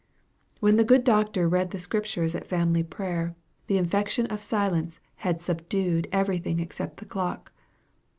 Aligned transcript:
When 0.61 0.77
the 0.77 0.83
good 0.83 1.03
doctor 1.03 1.47
read 1.47 1.69
the 1.69 1.77
Scriptures 1.77 2.33
at 2.33 2.47
family 2.47 2.81
prayer, 2.81 3.35
the 3.67 3.77
infection 3.77 4.25
of 4.31 4.41
silence 4.41 4.99
had 5.17 5.43
subdued 5.43 6.07
everything 6.11 6.59
except 6.59 6.97
the 6.97 7.05
clock. 7.05 7.51